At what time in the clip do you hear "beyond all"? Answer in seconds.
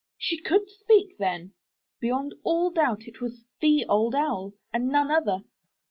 1.99-2.71